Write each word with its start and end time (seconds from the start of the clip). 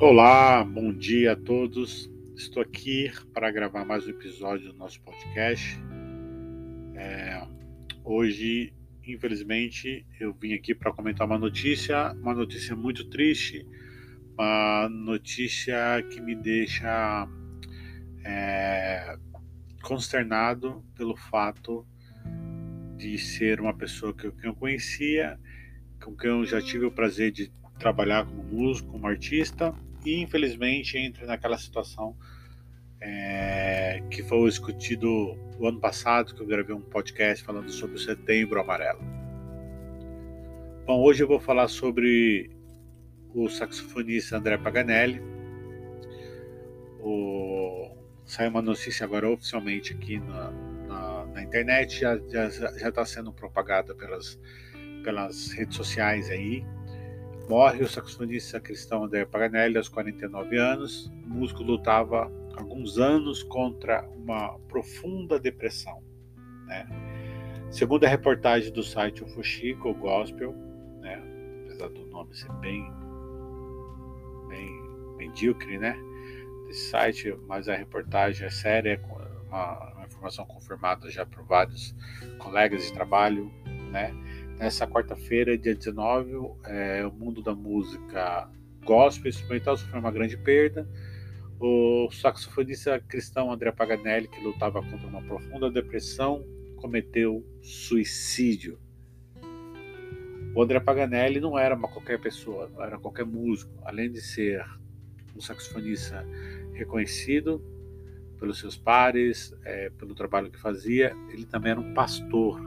Olá, 0.00 0.62
bom 0.62 0.92
dia 0.92 1.32
a 1.32 1.36
todos. 1.36 2.08
Estou 2.36 2.62
aqui 2.62 3.10
para 3.34 3.50
gravar 3.50 3.84
mais 3.84 4.06
um 4.06 4.10
episódio 4.10 4.72
do 4.72 4.78
nosso 4.78 5.00
podcast. 5.02 5.76
É, 6.94 7.44
hoje, 8.04 8.72
infelizmente, 9.04 10.06
eu 10.20 10.32
vim 10.32 10.52
aqui 10.54 10.72
para 10.72 10.92
comentar 10.92 11.26
uma 11.26 11.36
notícia, 11.36 12.12
uma 12.12 12.32
notícia 12.32 12.76
muito 12.76 13.10
triste, 13.10 13.66
uma 14.34 14.88
notícia 14.88 15.76
que 16.08 16.20
me 16.20 16.36
deixa 16.36 17.28
é, 18.24 19.18
consternado 19.82 20.84
pelo 20.94 21.16
fato 21.16 21.84
de 22.96 23.18
ser 23.18 23.60
uma 23.60 23.76
pessoa 23.76 24.14
que 24.14 24.28
eu, 24.28 24.32
que 24.32 24.46
eu 24.46 24.54
conhecia, 24.54 25.36
com 26.00 26.16
quem 26.16 26.30
eu 26.30 26.46
já 26.46 26.62
tive 26.62 26.84
o 26.84 26.92
prazer 26.92 27.32
de 27.32 27.50
trabalhar 27.80 28.26
como 28.26 28.44
músico, 28.44 28.92
como 28.92 29.08
artista, 29.08 29.74
e 30.04 30.20
infelizmente 30.20 30.96
entra 30.96 31.26
naquela 31.26 31.58
situação 31.58 32.16
é, 33.00 34.02
que 34.10 34.22
foi 34.22 34.48
discutido 34.48 35.36
o 35.58 35.66
ano 35.66 35.80
passado, 35.80 36.34
que 36.34 36.40
eu 36.40 36.46
gravei 36.46 36.74
um 36.74 36.80
podcast 36.80 37.44
falando 37.44 37.70
sobre 37.70 37.96
o 37.96 37.98
Setembro 37.98 38.60
Amarelo. 38.60 39.00
Bom, 40.86 41.02
hoje 41.02 41.22
eu 41.22 41.28
vou 41.28 41.38
falar 41.38 41.68
sobre 41.68 42.50
o 43.34 43.48
saxofonista 43.48 44.36
André 44.36 44.56
Paganelli. 44.58 45.20
O... 47.00 47.90
Saiu 48.24 48.50
uma 48.50 48.62
notícia 48.62 49.04
agora 49.04 49.28
oficialmente 49.28 49.94
aqui 49.94 50.18
na, 50.18 50.50
na, 50.86 51.26
na 51.26 51.42
internet, 51.42 52.00
já 52.00 52.16
está 52.16 53.04
sendo 53.06 53.32
propagada 53.32 53.94
pelas, 53.94 54.38
pelas 55.02 55.50
redes 55.52 55.76
sociais 55.76 56.28
aí. 56.28 56.64
Morre 57.48 57.82
o 57.82 57.88
saxofonista 57.88 58.60
cristão 58.60 59.04
André 59.04 59.24
Paganelli 59.24 59.78
aos 59.78 59.88
49 59.88 60.58
anos. 60.58 61.06
O 61.24 61.30
músico 61.30 61.62
lutava 61.62 62.30
alguns 62.54 62.98
anos 62.98 63.42
contra 63.42 64.06
uma 64.18 64.58
profunda 64.68 65.40
depressão. 65.40 66.02
Né? 66.66 66.86
Segundo 67.70 68.04
a 68.04 68.08
reportagem 68.08 68.70
do 68.70 68.82
site 68.82 69.24
O 69.24 69.26
Fuxico 69.26 69.94
Gospel, 69.94 70.54
né? 71.00 71.22
apesar 71.64 71.88
do 71.88 72.04
nome 72.08 72.36
ser 72.36 72.52
bem, 72.60 72.84
bem 74.48 75.16
medíocre, 75.16 75.78
né? 75.78 75.96
Desse 76.66 76.90
site, 76.90 77.34
mas 77.46 77.66
a 77.66 77.74
reportagem 77.74 78.46
é 78.46 78.50
séria, 78.50 79.00
uma, 79.46 79.94
uma 79.94 80.04
informação 80.04 80.44
confirmada 80.44 81.10
já 81.10 81.24
por 81.24 81.42
vários 81.44 81.94
colegas 82.38 82.82
de 82.82 82.92
trabalho, 82.92 83.50
né? 83.90 84.12
Nessa 84.58 84.88
quarta-feira, 84.88 85.56
dia 85.56 85.72
19, 85.72 86.32
é, 86.64 87.06
o 87.06 87.12
mundo 87.12 87.40
da 87.40 87.54
música 87.54 88.50
gospel 88.84 89.28
instrumental 89.28 89.76
sofreu 89.76 90.00
uma 90.00 90.10
grande 90.10 90.36
perda. 90.36 90.88
O 91.60 92.10
saxofonista 92.10 92.98
cristão 92.98 93.52
André 93.52 93.70
Paganelli, 93.70 94.26
que 94.26 94.42
lutava 94.42 94.82
contra 94.82 95.06
uma 95.06 95.22
profunda 95.22 95.70
depressão, 95.70 96.44
cometeu 96.74 97.46
suicídio. 97.62 98.80
O 100.56 100.60
André 100.60 100.80
Paganelli 100.80 101.38
não 101.38 101.56
era 101.56 101.76
uma 101.76 101.86
qualquer 101.86 102.20
pessoa, 102.20 102.68
não 102.74 102.82
era 102.82 102.98
qualquer 102.98 103.24
músico. 103.24 103.70
Além 103.84 104.10
de 104.10 104.20
ser 104.20 104.64
um 105.36 105.40
saxofonista 105.40 106.26
reconhecido 106.72 107.62
pelos 108.40 108.58
seus 108.58 108.76
pares, 108.76 109.54
é, 109.64 109.88
pelo 109.90 110.16
trabalho 110.16 110.50
que 110.50 110.58
fazia, 110.58 111.14
ele 111.30 111.44
também 111.46 111.70
era 111.70 111.80
um 111.80 111.94
pastor 111.94 112.60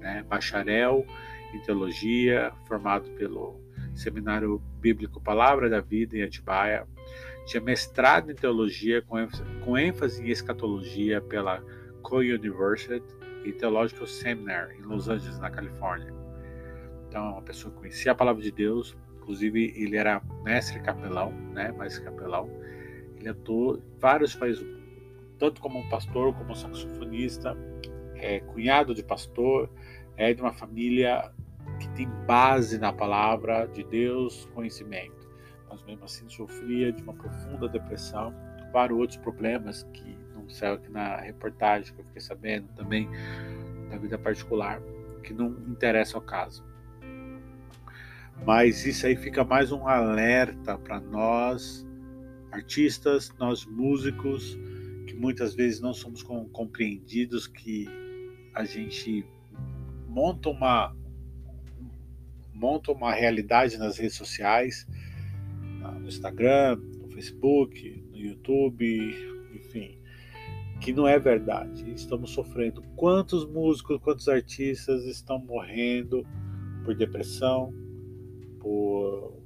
né, 0.00 0.24
bacharel 0.28 1.06
em 1.52 1.60
teologia, 1.60 2.52
formado 2.66 3.10
pelo 3.10 3.60
Seminário 3.94 4.60
Bíblico 4.80 5.20
Palavra 5.20 5.68
da 5.68 5.80
Vida 5.80 6.16
em 6.16 6.22
Atibaia. 6.22 6.86
Tinha 7.46 7.60
mestrado 7.60 8.30
em 8.30 8.34
teologia 8.34 9.02
com 9.02 9.18
ênfase, 9.18 9.42
com 9.64 9.76
ênfase 9.76 10.22
em 10.22 10.30
escatologia 10.30 11.20
pela 11.20 11.62
Coe 12.02 12.32
University 12.32 13.04
e 13.44 13.52
Theological 13.52 14.06
Seminary 14.06 14.78
em 14.78 14.82
Los 14.82 15.08
Angeles, 15.08 15.38
na 15.38 15.50
Califórnia. 15.50 16.14
Então, 17.08 17.26
é 17.26 17.30
uma 17.30 17.42
pessoa 17.42 17.72
que 17.72 17.80
conhecia 17.80 18.12
a 18.12 18.14
palavra 18.14 18.42
de 18.42 18.52
Deus, 18.52 18.96
inclusive 19.16 19.74
ele 19.76 19.96
era 19.96 20.22
mestre 20.44 20.80
capelão, 20.80 21.32
né, 21.52 21.72
mestre 21.72 22.04
capelão. 22.04 22.48
Ele 23.18 23.28
atuou 23.28 23.76
em 23.76 23.98
vários 23.98 24.34
países, 24.34 24.64
tanto 25.38 25.60
como 25.60 25.88
pastor, 25.90 26.32
como 26.34 26.54
saxofonista, 26.54 27.56
é 28.20 28.40
cunhado 28.40 28.94
de 28.94 29.02
pastor, 29.02 29.70
é 30.16 30.32
de 30.34 30.40
uma 30.40 30.52
família 30.52 31.32
que 31.78 31.88
tem 31.90 32.08
base 32.26 32.78
na 32.78 32.92
palavra 32.92 33.66
de 33.66 33.82
Deus, 33.84 34.48
conhecimento. 34.54 35.28
Mas 35.68 35.82
mesmo 35.84 36.04
assim 36.04 36.28
sofria 36.28 36.92
de 36.92 37.02
uma 37.02 37.14
profunda 37.14 37.68
depressão, 37.68 38.34
vários 38.72 38.98
outros 38.98 39.18
problemas 39.18 39.84
que 39.92 40.16
não 40.34 40.48
saiu 40.48 40.74
aqui 40.74 40.90
na 40.90 41.16
reportagem 41.16 41.94
que 41.94 42.00
eu 42.00 42.04
fiquei 42.04 42.20
sabendo 42.20 42.68
também 42.74 43.08
da 43.88 43.96
vida 43.96 44.18
particular, 44.18 44.80
que 45.22 45.32
não 45.32 45.48
interessa 45.68 46.16
ao 46.16 46.22
caso. 46.22 46.64
Mas 48.44 48.86
isso 48.86 49.06
aí 49.06 49.16
fica 49.16 49.44
mais 49.44 49.70
um 49.70 49.86
alerta 49.86 50.78
para 50.78 50.98
nós 51.00 51.86
artistas, 52.50 53.32
nós 53.38 53.64
músicos, 53.64 54.58
que 55.06 55.14
muitas 55.14 55.54
vezes 55.54 55.80
não 55.80 55.92
somos 55.92 56.22
compreendidos 56.22 57.46
que 57.46 57.86
a 58.54 58.64
gente 58.64 59.24
monta 60.08 60.48
uma 60.48 60.94
monta 62.52 62.92
uma 62.92 63.12
realidade 63.12 63.78
nas 63.78 63.96
redes 63.96 64.16
sociais, 64.16 64.86
no 65.98 66.06
Instagram, 66.06 66.76
no 66.76 67.08
Facebook, 67.08 68.04
no 68.10 68.18
YouTube, 68.18 69.14
enfim, 69.54 69.98
que 70.78 70.92
não 70.92 71.08
é 71.08 71.18
verdade. 71.18 71.90
Estamos 71.90 72.30
sofrendo. 72.32 72.82
Quantos 72.96 73.46
músicos, 73.46 73.98
quantos 74.02 74.28
artistas 74.28 75.06
estão 75.06 75.38
morrendo 75.38 76.26
por 76.84 76.94
depressão, 76.94 77.72
por 78.58 79.40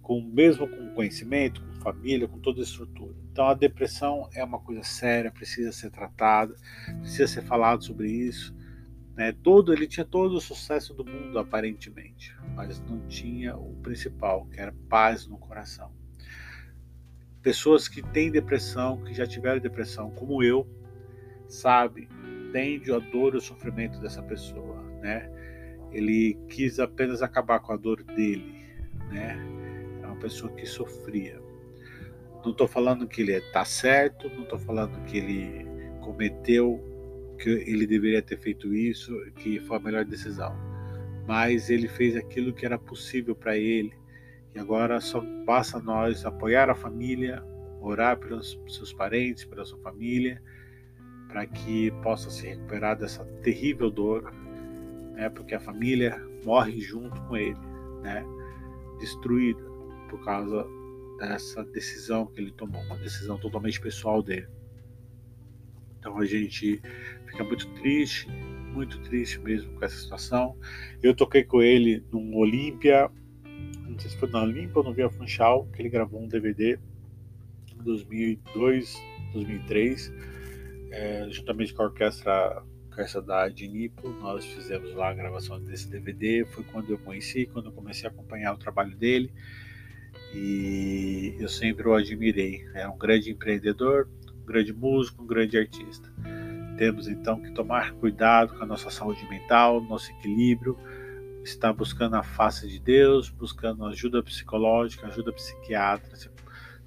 com 0.00 0.22
mesmo 0.22 0.68
com 0.68 0.94
conhecimento, 0.94 1.62
família, 1.80 2.28
com 2.28 2.38
toda 2.38 2.60
a 2.60 2.62
estrutura. 2.62 3.14
Então 3.32 3.46
a 3.46 3.54
depressão 3.54 4.28
é 4.34 4.44
uma 4.44 4.60
coisa 4.60 4.82
séria, 4.82 5.30
precisa 5.30 5.72
ser 5.72 5.90
tratada, 5.90 6.54
precisa 7.00 7.26
ser 7.26 7.42
falado 7.42 7.84
sobre 7.84 8.10
isso. 8.10 8.54
Né? 9.16 9.32
Todo, 9.32 9.72
ele 9.72 9.86
tinha 9.86 10.04
todo 10.04 10.36
o 10.36 10.40
sucesso 10.40 10.94
do 10.94 11.04
mundo 11.04 11.38
aparentemente, 11.38 12.36
mas 12.54 12.80
não 12.80 13.06
tinha 13.06 13.56
o 13.56 13.74
principal, 13.82 14.46
que 14.46 14.60
era 14.60 14.74
paz 14.88 15.26
no 15.26 15.36
coração. 15.36 15.90
Pessoas 17.42 17.88
que 17.88 18.02
têm 18.02 18.30
depressão, 18.30 19.02
que 19.02 19.14
já 19.14 19.26
tiveram 19.26 19.60
depressão, 19.60 20.10
como 20.10 20.42
eu, 20.42 20.68
sabe, 21.48 22.08
entende 22.48 22.92
a 22.92 22.98
dor 22.98 23.34
e 23.34 23.38
o 23.38 23.40
sofrimento 23.40 23.98
dessa 24.00 24.22
pessoa, 24.22 24.82
né? 25.00 25.30
Ele 25.90 26.38
quis 26.48 26.78
apenas 26.78 27.22
acabar 27.22 27.60
com 27.60 27.72
a 27.72 27.76
dor 27.76 28.02
dele, 28.02 28.54
né? 29.08 29.36
É 30.02 30.06
uma 30.06 30.16
pessoa 30.16 30.52
que 30.52 30.66
sofria. 30.66 31.39
Não 32.42 32.52
estou 32.52 32.66
falando 32.66 33.06
que 33.06 33.20
ele 33.20 33.32
está 33.32 33.64
certo, 33.64 34.28
não 34.30 34.44
estou 34.44 34.58
falando 34.58 35.02
que 35.04 35.18
ele 35.18 35.66
cometeu, 36.00 36.82
que 37.38 37.50
ele 37.50 37.86
deveria 37.86 38.22
ter 38.22 38.38
feito 38.38 38.74
isso, 38.74 39.12
que 39.36 39.60
foi 39.60 39.76
a 39.76 39.80
melhor 39.80 40.04
decisão. 40.04 40.54
Mas 41.26 41.68
ele 41.68 41.86
fez 41.86 42.16
aquilo 42.16 42.52
que 42.52 42.64
era 42.64 42.78
possível 42.78 43.34
para 43.34 43.56
ele. 43.56 43.92
E 44.54 44.58
agora 44.58 45.00
só 45.00 45.20
basta 45.44 45.78
nós 45.78 46.24
apoiar 46.24 46.70
a 46.70 46.74
família, 46.74 47.44
orar 47.80 48.18
pelos 48.18 48.58
seus 48.68 48.92
parentes, 48.92 49.44
pela 49.44 49.64
sua 49.64 49.78
família, 49.78 50.42
para 51.28 51.46
que 51.46 51.90
possa 52.02 52.30
se 52.30 52.46
recuperar 52.46 52.96
dessa 52.96 53.24
terrível 53.42 53.90
dor, 53.90 54.32
né? 55.12 55.28
Porque 55.28 55.54
a 55.54 55.60
família 55.60 56.20
morre 56.44 56.80
junto 56.80 57.20
com 57.22 57.36
ele, 57.36 57.58
né? 58.02 58.24
Destruída 58.98 59.62
por 60.08 60.24
causa 60.24 60.66
dessa 61.20 61.62
decisão 61.62 62.24
que 62.24 62.40
ele 62.40 62.50
tomou, 62.50 62.80
uma 62.82 62.96
decisão 62.96 63.38
totalmente 63.38 63.78
pessoal 63.78 64.22
dele. 64.22 64.48
Então 65.98 66.18
a 66.18 66.24
gente 66.24 66.80
fica 67.26 67.44
muito 67.44 67.68
triste, 67.74 68.26
muito 68.72 68.98
triste 69.02 69.38
mesmo 69.38 69.70
com 69.74 69.84
essa 69.84 69.96
situação. 69.96 70.56
Eu 71.02 71.14
toquei 71.14 71.44
com 71.44 71.60
ele 71.60 72.02
num 72.10 72.34
Olímpia, 72.34 73.10
não 73.86 73.98
sei 73.98 74.10
se 74.10 74.16
foi 74.16 74.30
na 74.30 74.42
Olímpia 74.42 74.78
ou 74.78 74.84
no 74.84 74.94
Via 74.94 75.10
Funchal, 75.10 75.66
que 75.66 75.82
ele 75.82 75.90
gravou 75.90 76.22
um 76.22 76.26
DVD 76.26 76.78
em 77.78 77.82
2002, 77.82 78.98
2003, 79.34 80.12
é, 80.90 81.28
juntamente 81.30 81.74
com 81.74 81.82
a 81.82 81.86
orquestra, 81.86 82.62
da 83.26 83.48
Dinipo. 83.48 84.10
Nós 84.20 84.44
fizemos 84.44 84.94
lá 84.94 85.08
a 85.08 85.14
gravação 85.14 85.58
desse 85.58 85.88
DVD. 85.88 86.44
Foi 86.44 86.62
quando 86.64 86.90
eu 86.90 86.98
conheci, 86.98 87.46
quando 87.46 87.66
eu 87.66 87.72
comecei 87.72 88.06
a 88.06 88.12
acompanhar 88.12 88.52
o 88.52 88.58
trabalho 88.58 88.94
dele 88.94 89.32
e 90.34 91.36
eu 91.38 91.48
sempre 91.48 91.88
o 91.88 91.94
admirei. 91.94 92.64
É 92.74 92.88
um 92.88 92.96
grande 92.96 93.30
empreendedor, 93.30 94.08
um 94.42 94.44
grande 94.44 94.72
músico, 94.72 95.22
um 95.22 95.26
grande 95.26 95.58
artista. 95.58 96.12
Temos 96.76 97.08
então 97.08 97.40
que 97.40 97.52
tomar 97.52 97.92
cuidado 97.92 98.56
com 98.56 98.64
a 98.64 98.66
nossa 98.66 98.90
saúde 98.90 99.28
mental, 99.28 99.80
nosso 99.82 100.10
equilíbrio, 100.12 100.78
está 101.42 101.72
buscando 101.72 102.16
a 102.16 102.22
face 102.22 102.68
de 102.68 102.78
Deus, 102.78 103.28
buscando 103.28 103.84
ajuda 103.86 104.22
psicológica, 104.22 105.06
ajuda 105.06 105.32
psiquiátrica, 105.32 106.16
se 106.16 106.30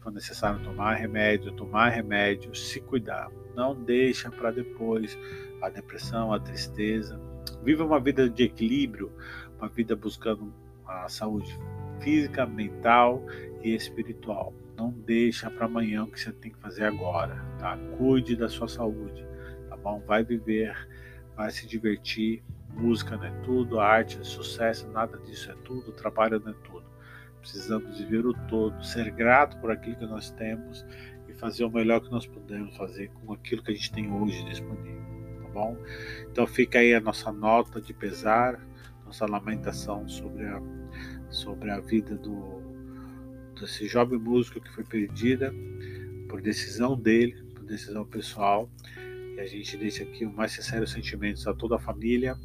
for 0.00 0.12
necessário 0.12 0.62
tomar 0.62 0.94
remédio, 0.94 1.52
tomar 1.52 1.88
remédio, 1.88 2.54
se 2.54 2.80
cuidar. 2.80 3.30
Não 3.54 3.74
deixa 3.74 4.30
para 4.30 4.50
depois 4.50 5.18
a 5.60 5.68
depressão, 5.68 6.32
a 6.32 6.40
tristeza. 6.40 7.20
Viva 7.62 7.84
uma 7.84 8.00
vida 8.00 8.28
de 8.28 8.44
equilíbrio, 8.44 9.12
uma 9.58 9.68
vida 9.68 9.94
buscando 9.94 10.52
a 10.86 11.08
saúde 11.08 11.58
física, 12.00 12.46
mental 12.46 13.24
e 13.62 13.74
espiritual. 13.74 14.52
Não 14.76 14.90
deixa 14.90 15.50
para 15.50 15.66
amanhã 15.66 16.04
o 16.04 16.06
que 16.06 16.18
você 16.18 16.32
tem 16.32 16.50
que 16.50 16.58
fazer 16.58 16.84
agora, 16.84 17.44
tá? 17.58 17.78
Cuide 17.98 18.34
da 18.34 18.48
sua 18.48 18.68
saúde, 18.68 19.26
tá 19.68 19.76
bom? 19.76 20.02
Vai 20.06 20.24
viver, 20.24 20.74
vai 21.36 21.50
se 21.50 21.66
divertir. 21.66 22.42
Música 22.74 23.16
não 23.16 23.24
é 23.24 23.30
tudo, 23.42 23.80
arte 23.80 24.18
é 24.20 24.24
sucesso, 24.24 24.88
nada 24.88 25.18
disso 25.18 25.50
é 25.50 25.54
tudo, 25.64 25.92
trabalho 25.92 26.40
não 26.40 26.52
é 26.52 26.54
tudo. 26.64 26.84
Precisamos 27.40 27.98
viver 27.98 28.24
o 28.24 28.32
todo, 28.48 28.82
ser 28.84 29.10
grato 29.10 29.56
por 29.58 29.70
aquilo 29.70 29.96
que 29.96 30.06
nós 30.06 30.30
temos 30.30 30.84
e 31.28 31.34
fazer 31.34 31.64
o 31.64 31.70
melhor 31.70 32.00
que 32.00 32.10
nós 32.10 32.26
podemos 32.26 32.76
fazer 32.76 33.10
com 33.10 33.32
aquilo 33.32 33.62
que 33.62 33.72
a 33.72 33.74
gente 33.74 33.92
tem 33.92 34.12
hoje 34.12 34.44
disponível, 34.44 35.02
tá 35.42 35.48
bom? 35.48 35.76
Então 36.30 36.46
fica 36.46 36.78
aí 36.78 36.94
a 36.94 37.00
nossa 37.00 37.32
nota 37.32 37.80
de 37.80 37.92
pesar, 37.92 38.60
nossa 39.04 39.26
lamentação 39.26 40.08
sobre 40.08 40.46
a, 40.46 40.62
sobre 41.30 41.70
a 41.70 41.80
vida 41.80 42.16
do 42.16 42.60
desse 43.58 43.86
jovem 43.86 44.18
músico 44.18 44.60
que 44.60 44.70
foi 44.70 44.84
perdida 44.84 45.52
por 46.28 46.40
decisão 46.40 46.96
dele, 46.96 47.42
por 47.54 47.64
decisão 47.64 48.06
pessoal. 48.06 48.70
E 49.36 49.40
a 49.40 49.46
gente 49.46 49.76
deixa 49.76 50.02
aqui 50.02 50.24
o 50.24 50.32
mais 50.32 50.52
sincero 50.52 50.86
sentimentos 50.86 51.46
a 51.46 51.52
toda 51.52 51.76
a 51.76 51.78
família, 51.78 52.38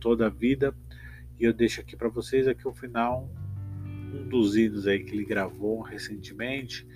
toda 0.00 0.26
a 0.26 0.30
vida. 0.30 0.74
E 1.38 1.44
eu 1.44 1.52
deixo 1.52 1.80
aqui 1.80 1.94
para 1.94 2.08
vocês 2.08 2.48
aqui 2.48 2.66
o 2.66 2.72
final 2.72 3.28
um 4.14 4.28
dos 4.28 4.56
hinos 4.56 4.86
aí 4.86 5.02
que 5.02 5.14
ele 5.14 5.24
gravou 5.24 5.80
recentemente. 5.80 6.86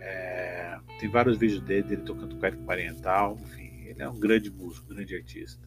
É, 0.00 0.78
tem 1.00 1.08
vários 1.08 1.38
vídeos 1.38 1.62
dele, 1.62 1.82
dele 1.82 2.02
tocando 2.02 2.36
com 2.36 2.70
Oriental, 2.70 3.38
enfim, 3.40 3.86
ele 3.86 4.02
é 4.02 4.08
um 4.08 4.18
grande 4.18 4.50
músico, 4.50 4.86
um 4.90 4.94
grande 4.94 5.16
artista. 5.16 5.66